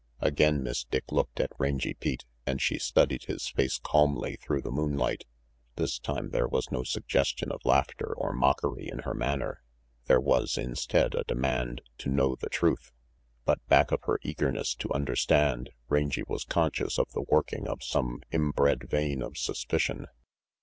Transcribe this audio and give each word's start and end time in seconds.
Again 0.19 0.63
Miss 0.63 0.83
Dick 0.85 1.11
looked 1.11 1.39
at 1.39 1.51
Rangy 1.59 1.93
Pete, 1.93 2.25
and 2.47 2.59
she 2.59 2.79
studied 2.79 3.25
his 3.25 3.49
face 3.49 3.77
calmly 3.77 4.35
through 4.35 4.61
the 4.63 4.71
moonlight. 4.71 5.25
This 5.75 5.99
time 5.99 6.31
there 6.31 6.47
was 6.47 6.71
no 6.71 6.81
suggestion 6.81 7.51
of 7.51 7.63
laughter 7.65 8.11
or 8.11 8.33
mockery 8.33 8.89
in 8.89 9.01
her 9.05 9.13
manner. 9.13 9.61
There 10.05 10.19
was, 10.19 10.57
instead, 10.57 11.13
a 11.13 11.23
demand 11.25 11.81
to 11.99 12.09
know 12.09 12.33
the 12.35 12.49
truth. 12.49 12.91
But 13.45 13.63
back 13.67 13.91
of 13.91 14.01
her 14.05 14.17
eagerness 14.23 14.73
to 14.77 14.91
under 14.91 15.15
stand, 15.15 15.69
Rangy 15.87 16.23
was 16.27 16.45
conscious 16.45 16.97
of 16.97 17.11
the 17.11 17.21
working 17.29 17.67
of 17.67 17.83
some 17.83 18.23
inbred 18.33 18.89
vein 18.89 19.21
of 19.21 19.37
suspicion. 19.37 20.07